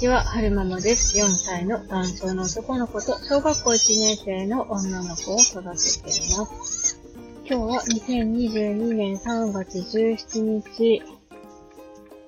[0.00, 1.18] ちは、はるままです。
[1.18, 6.98] 4歳の男性の男の子と小学校1年生の女の子を育てています。
[7.44, 11.02] 今日は2022年3月17日、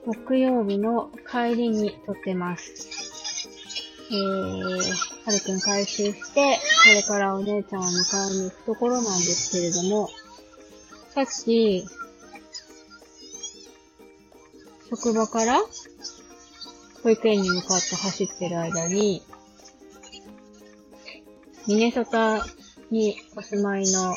[0.05, 2.75] 木曜日の帰りに撮ってます。
[4.11, 10.11] えー、はるくん回収して、これからお姉ちゃんを迎えに行くところなんですけれども、
[11.15, 11.87] さっき、
[14.91, 15.59] 職場から
[17.03, 19.23] 保育園に向かって走ってる間に、
[21.67, 22.45] ミネソタ
[22.91, 24.15] にお住まいの、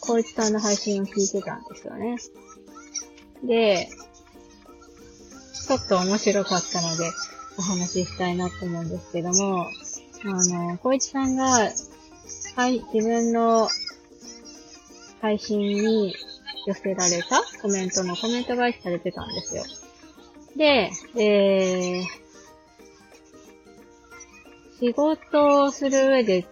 [0.00, 2.16] 小一さんの配信を聞いてたんですよね。
[3.44, 3.88] で、
[5.66, 7.10] ちょっと面白かったので、
[7.58, 9.66] お話ししたいなと思うんですけども、
[10.24, 11.70] あの、小一さんが、
[12.56, 13.68] はい、自分の
[15.20, 16.14] 配信に
[16.66, 19.64] 寄せられたコメントのコメント返しされてたんですよ。
[20.56, 22.04] で、えー、
[24.78, 26.46] 仕事をする上で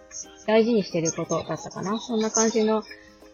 [0.47, 2.83] 大事にしてることだったかなそんな感じの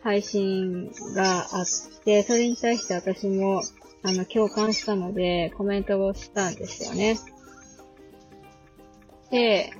[0.03, 1.65] 配信があっ
[2.03, 3.61] て、それに対して私も、
[4.03, 7.19] あの、共感したので、コメントをしたんですよね。
[9.29, 9.71] で、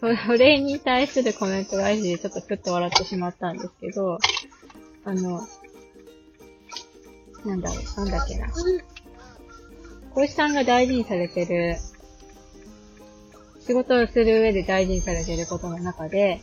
[0.00, 4.18] それに対するコメント返しでちょっとふっと笑ってしまったんですけど、
[5.04, 5.40] あの、
[7.44, 8.46] なんだろう、なんだっけな。
[10.16, 11.76] 小石さんが大事にされてる、
[13.60, 16.40] 仕事をする上で大事にされてることの中で、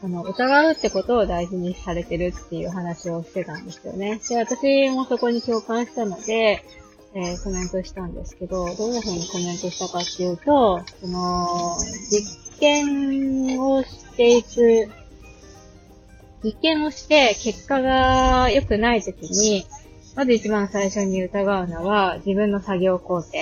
[0.00, 4.20] あの、疑うってことを大事にされてるっていう話をしてたんですよね。
[4.28, 6.62] で、私もそこに共感したので、
[7.14, 11.76] えー、コメントしたんですけど、どういうふうにコメントしたかっていうと、その、
[12.08, 14.88] 実験をしていく、
[16.44, 19.66] 実験をして結果が良くないときに、
[20.16, 23.32] まず一番最初に疑うのは自分の作業工程。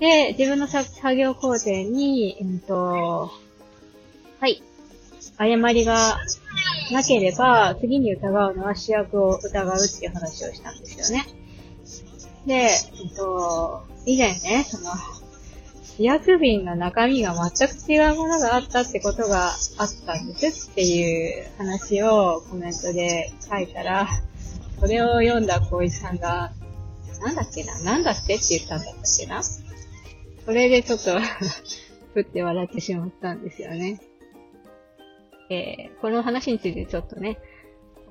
[0.00, 3.30] で、自分の作業工程に、うんと、
[4.40, 4.62] はい。
[5.36, 6.18] 誤りが
[6.90, 11.26] なければ、次に疑うのは主役を疑うっていう話をしたんですよね。
[12.46, 12.70] で、
[13.02, 14.90] うんと、以前ね、その、
[15.98, 24.08] 主役瓶の中身が全く違うものがあったってことがあったんですっていう話をコメントで書いたら、
[24.80, 26.52] それを読んだ小石さんが、
[27.20, 31.18] なんだっけななんだってって言ったんだったっけなそれでちょっと
[32.14, 34.00] ふって笑ってしまったんですよね。
[35.50, 37.38] えー、この話についてちょっとね、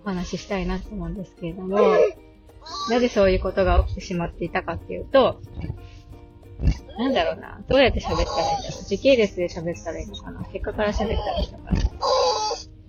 [0.03, 1.77] お話ししたいなと思うんですけれども、
[2.89, 5.41] なぜそういうことが起きてしまっていたかっていうと、
[6.97, 7.61] なんだろうな。
[7.67, 8.83] どうやって喋ったらいいんだろう。
[8.85, 10.44] 時系列で喋ったらいいのかな。
[10.51, 11.81] 結果から喋ったらいいのかな。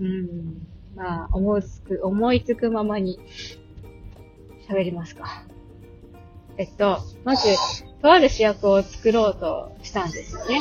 [0.01, 0.67] うん。
[0.97, 3.21] まあ、思いつく、思いつくままに
[4.69, 5.45] 喋りますか。
[6.57, 7.49] えっと、まず、
[8.03, 10.61] とある主役を作ろうとしたんですよね。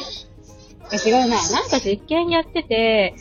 [1.06, 1.52] 違うな。
[1.52, 3.16] なんか実験やってて、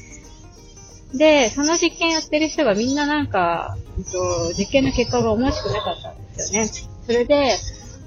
[1.15, 6.69] で、その実験やってる人がみんななんか、えっと、実験の結果が思しくなかったんですよね。
[7.07, 7.57] それで、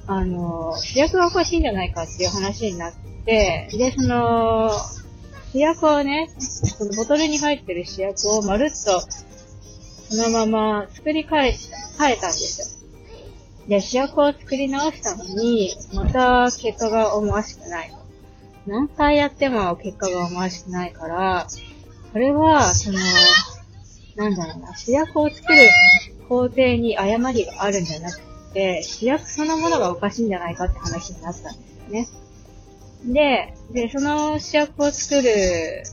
[0.07, 2.93] あの、主役がおかしいんじゃないかっていう話になっ
[3.25, 4.71] て、で、その、
[5.51, 9.01] 主役をね、そのボトルに入ってる主役をまるっと、
[10.09, 11.55] そのまま作り変え、
[11.99, 12.79] 変えたんですよ。
[13.67, 17.93] で、主役を作り直したのに、また結果が思わしくない。
[18.65, 21.47] 何回やっても結果が思わしくないから、
[22.11, 22.99] これは、その、
[24.15, 25.69] なんだろうな、主役を作る
[26.27, 28.19] 工程に誤りがあるんじゃなく
[28.53, 33.53] て、主役そのものがおかしいんじゃないかって話になったんですよね。
[33.71, 35.83] で、で、その主役を作る、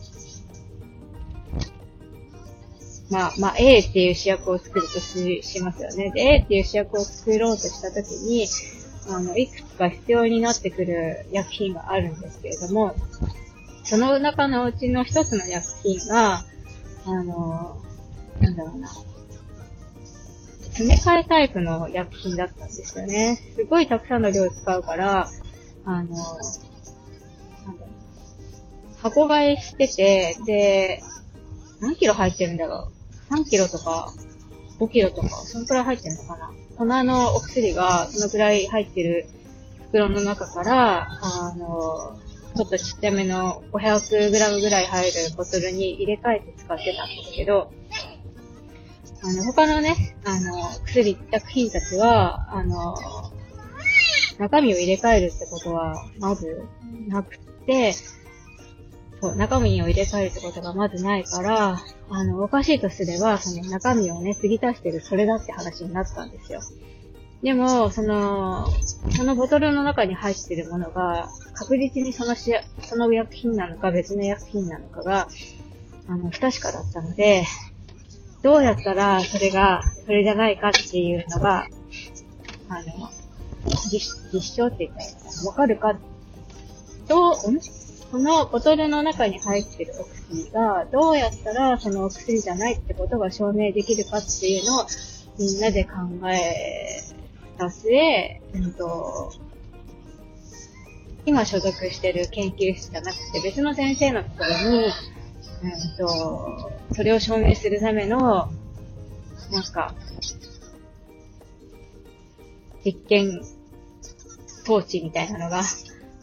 [3.11, 6.11] まあ、まあ、A っていう主役を作るとししますよね。
[6.11, 8.47] で、A っていう主役を作ろうとしたときに、
[9.09, 12.97] あの、いくつか必要になってくる薬品があるんですけれども、
[13.85, 16.45] その中のうちの一つの薬品が、
[17.05, 17.81] あの、
[18.41, 18.89] なんだろうな、
[20.77, 23.41] 詰め替えタイプの薬品だったんですよね。
[23.55, 25.31] すごいたくさんの量使うから、
[25.85, 26.33] あの、なんだろ
[27.71, 31.03] う、箱買いしてて、で、
[31.81, 32.96] 何キロ入ってるんだろう。
[33.31, 34.13] 3キロとか、
[34.79, 36.53] 5キロとか、そのくらい入ってるのかな。
[36.77, 39.27] 粉のお薬がそのくらい入ってる
[39.89, 42.19] 袋の中から、あの、
[42.57, 47.71] ちょっとちっちゃめの 500g ぐらい入るボトルに入れ替えて使ってたんですけど、
[49.23, 52.95] あの、他のね、あの、薬、薬品たちは、あの、
[54.39, 56.63] 中身を入れ替えるってことは、まず、
[57.09, 57.95] なくて、
[59.21, 66.61] そう、中身を入れ替えるってことがまずないから、あの、おかしいとすれば、その中身をね、継ぎ足してるそれだって話になったんですよ。
[67.43, 68.67] でも、その、
[69.11, 72.53] そのボトルの中に入ってるものが、確実にそのし
[72.83, 75.29] その薬品なのか別の薬品なのかが、
[76.09, 77.45] あの、不確かだったので、
[78.43, 81.67] どうやったらそれが、それじゃないかっていうのが、
[82.69, 83.11] あの、
[83.91, 84.01] 実
[84.33, 85.99] 実証って言ったらわかるか、
[87.09, 87.61] どう、ん？
[88.11, 94.87] このボトルの中に入ってるお薬が、どうやったらそのお薬じゃないってことが証明できるかっていうのを
[95.39, 95.91] みんなで考
[96.31, 97.03] え
[97.59, 99.33] た末、うんと、
[101.27, 104.93] 今所属してる研究室じゃなくて別の先生のところに、うん
[105.99, 108.49] と、それを証明するための、
[109.51, 109.95] なんか、
[112.85, 113.43] 実験
[114.65, 115.63] 装置みたいなのが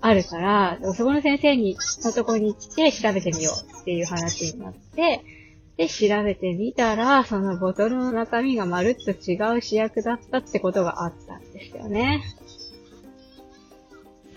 [0.05, 5.23] あるから、そこの先生に、のとこに行って調べてみようっていう話になって、
[5.77, 12.21] で、調べてみたら、そのボトルの中身がまるっと違う試薬だったってことがあったんですよね。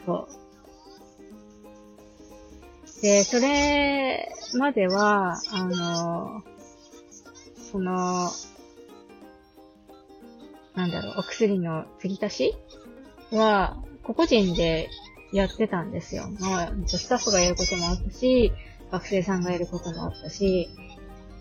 [0.07, 0.29] そ
[2.99, 3.03] う。
[3.03, 6.45] で、それまでは、あの、
[7.73, 8.31] その、
[10.77, 12.55] なんだろう、お薬の継ぎ足し
[13.33, 14.89] は、個々人で
[15.37, 16.29] やってたんですよ。
[16.41, 18.53] まあ、スタッフがやることもあったし、
[18.91, 20.71] 学生さんがやることもあったし、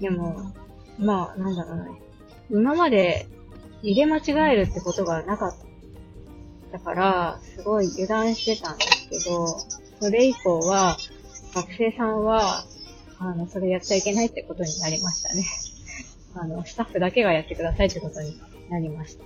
[0.02, 0.54] でも、
[1.00, 2.02] まあ、なんだろうね。
[2.50, 3.28] 今まで
[3.82, 5.56] 入れ間違えるってことがなかっ
[6.72, 9.48] たから、すごい油断してたんですけど、
[10.02, 10.98] それ以降は、
[11.54, 12.66] 学生さんは、
[13.20, 15.46] あの、それやっちゃいけないってことになりましたね。
[16.36, 18.38] あの、スタッフだけがやってくださいってことに
[18.70, 19.24] なりました。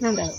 [0.00, 0.32] なんだろう。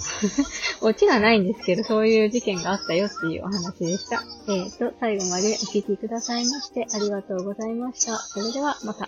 [0.89, 4.23] オチがないんですけど、そういう事件があったよっていうお話でした。
[4.47, 8.17] えっ、ー、と、最後までお聞きくださいましてありがとうございました。
[8.17, 9.05] それでは、また。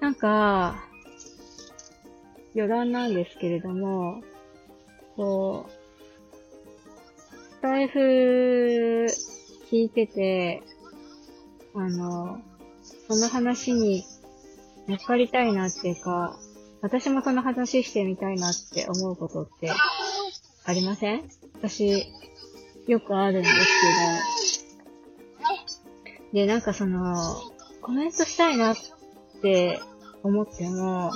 [0.00, 0.84] なんか、
[2.54, 4.22] 余談なんですけれども、
[5.16, 5.70] こう、
[7.54, 9.06] スタイフ
[9.70, 10.62] 聞いてて、
[11.74, 12.40] あの、
[13.08, 14.04] その話に
[14.88, 16.38] 乗っかりたいなっていうか、
[16.82, 19.70] 私もその話してみたいなって思うことって
[20.64, 21.22] ありません？
[21.54, 22.06] 私、
[22.86, 23.54] よくあるんです
[26.32, 27.14] けど、で、なんかその、
[27.82, 28.76] コメントしたいなっ
[29.42, 29.80] て
[30.22, 31.12] 思っても、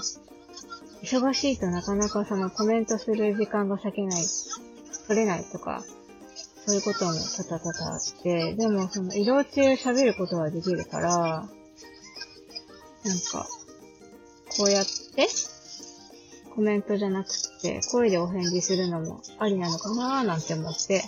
[1.03, 4.25] 忙しいとなかなかそのコメントする時間が割けない、
[5.09, 5.83] 取れないとか、
[6.67, 11.49] そういうことも多々多々あって、でもその移動中喋ることはできるから、
[13.05, 13.47] なんか、
[14.57, 15.29] こうやって、
[16.55, 17.31] コメントじゃなく
[17.61, 21.03] て、声でお返事するのもありなのかなーなんて思って、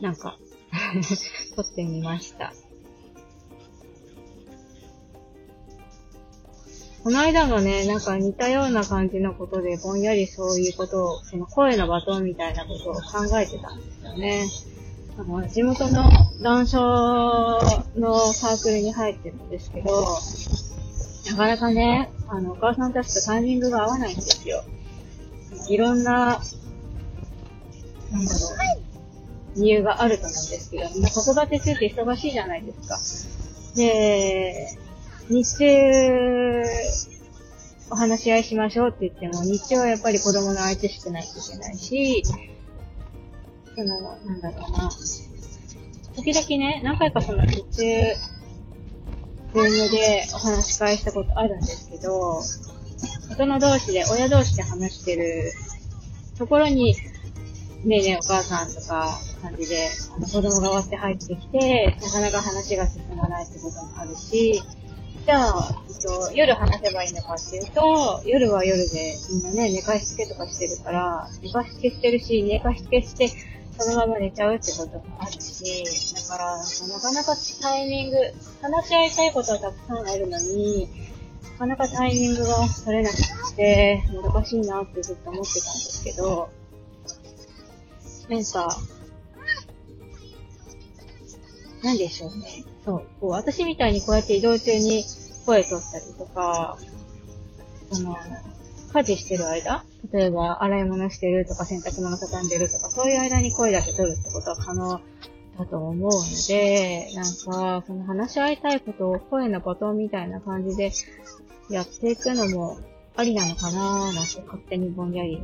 [0.00, 0.38] なんか
[1.56, 2.52] 撮ってみました。
[7.02, 14.46] この間もね、なんか似たような感じのことで、ぼんやりそういうことを、その声のバトンみたいなことを考えてたんですよね。
[15.18, 16.10] あの、地元の
[16.40, 16.72] 談笑
[17.96, 19.90] のサークルに入ってるんですけど、
[21.30, 24.64] なかなかね、あの、お母さんたちとタイミングが合わないんですよ。
[25.68, 26.12] いろんな、
[28.10, 28.48] なんだろ
[29.56, 32.98] う、理由があると思うんですけど、みんな子育て中って忙しいじゃないですか。
[33.76, 34.78] で、
[35.28, 36.62] 日中、
[37.90, 42.22] お話し合いしましょうって言っても、日中はやっぱり子供の相手してないといけないし、
[43.80, 44.90] その、なんだろうな。
[46.16, 52.42] 時々ね、何回かその日中、ズームでお話し会したことあるんですけど、
[53.30, 55.50] 大人同士で、親同士で話してる
[56.36, 56.94] ところに、
[57.82, 59.08] ねえねえお母さんとか
[59.40, 64.62] 感じで、あの子供が割って入ってきて、なかなか話が進まないってこともあるし、
[65.24, 73.30] じゃあ、えっと、夜話せばいいのかっていうと、夜は夜でみんなね、寝かしつけとかしてるから、寝かしつけしてるし、寝かしつけして、
[73.80, 75.84] そのまま寝ちゃうってこともあるし、
[76.14, 78.16] だから、なかなかタイミング、
[78.60, 80.86] 話し合いたいことはたくさんあるのに、
[81.52, 86.50] なかなかタイミングが取れなくて、難しいなってずっと思ってたんですけど、
[88.28, 88.76] なんか、
[91.82, 92.64] なんでしょうね。
[92.84, 95.04] そう、こう、私みたいにこうやって移動中に
[95.46, 96.78] 声取ったりとか、
[97.90, 98.14] その、
[98.92, 99.84] 家事してる間？
[100.12, 105.00] 例えば、洗い物してるとか、洗濯物畳んでるとか、そういう間に声だけ取るってことは可能
[105.58, 110.90] だと思うので、なんか、その話し合いたいことを声のバトンみたいな感じで
[111.68, 112.78] やっていくのも
[113.16, 115.40] ありなのかなーなんて勝手にぼんやり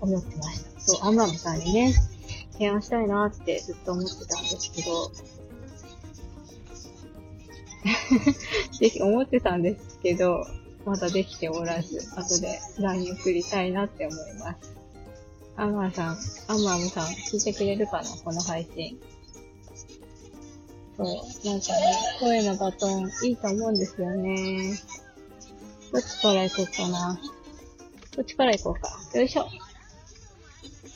[0.00, 0.80] 思ってました。
[0.80, 1.94] そう、アンマムさんにね、
[2.52, 5.10] 提案したいなーってずっと思ってたんですけど、
[8.78, 10.44] ぜひ思ってたんですけど、
[10.84, 14.74] まだできておらず、後で LINE 送りたいなって思います。
[15.56, 16.16] アンマーさん、
[16.48, 18.04] アンマームさん、聞いてくれるかな？
[18.24, 18.98] この配信。
[20.96, 24.78] そう、なんかね、声のバトンいいと思うんですよね。
[25.92, 27.20] どっちから行こうかな。
[28.16, 28.90] こっちから行こうか。
[29.14, 29.46] よいしょ。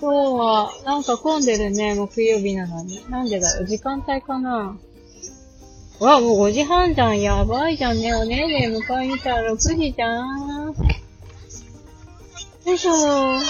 [0.00, 3.08] 今日は、なんか混んでるね、木曜日なのに。
[3.10, 3.66] なんでだろう？
[3.66, 4.76] 時間帯かな？
[6.02, 7.20] わ、もう5時半じゃん。
[7.20, 8.12] やばいじゃんね。
[8.12, 10.74] おねえね迎えに来たら6時じゃん。
[12.66, 13.40] よいしょー。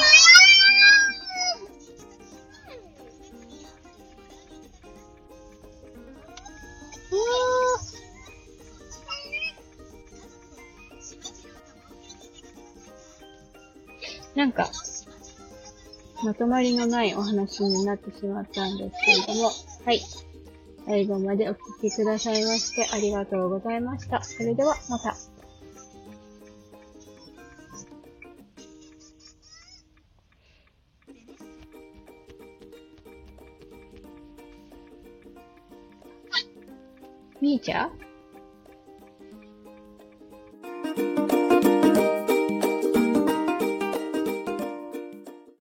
[14.35, 14.71] なんか、
[16.23, 19.51] まとまりのないお話になってしまったんですけれども、
[19.87, 20.01] はい。
[20.87, 24.23] 最後までお聞きくださいましてありがとうございました。
[24.23, 25.17] それではまた。
[37.41, 38.12] みーちゃん？